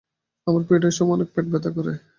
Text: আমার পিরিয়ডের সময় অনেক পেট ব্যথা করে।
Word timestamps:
আমার 0.47 0.61
পিরিয়ডের 0.63 0.95
সময় 0.97 1.15
অনেক 1.17 1.29
পেট 1.33 1.45
ব্যথা 1.51 1.69
করে। 1.77 1.93